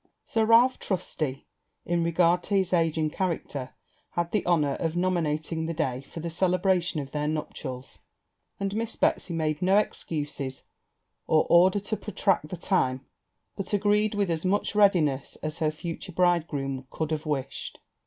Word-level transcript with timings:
Sir 0.25 0.45
Ralph 0.45 0.79
Trusty, 0.79 1.45
in 1.85 2.03
regard 2.03 2.41
to 2.45 2.55
his 2.55 2.73
age 2.73 2.97
and 2.97 3.13
character, 3.13 3.75
had 4.13 4.31
the 4.31 4.43
honour 4.47 4.73
of 4.77 4.95
nominating 4.97 5.67
the 5.67 5.75
day 5.75 6.01
for 6.01 6.21
the 6.21 6.29
celebration 6.31 6.99
of 6.99 7.11
their 7.11 7.27
nuptials; 7.27 7.99
and 8.59 8.73
Miss 8.75 8.95
Betsy 8.95 9.31
made 9.35 9.61
no 9.61 9.77
excuses, 9.77 10.63
or 11.27 11.45
order 11.51 11.79
to 11.81 11.97
protract 11.97 12.49
the 12.49 12.57
time, 12.57 13.05
but 13.55 13.73
agreed 13.73 14.15
with 14.15 14.31
as 14.31 14.43
much 14.43 14.73
readiness 14.73 15.35
as 15.43 15.59
her 15.59 15.69
future 15.69 16.11
bridegroom 16.11 16.87
could 16.89 17.11
have 17.11 17.27
wished. 17.27 17.77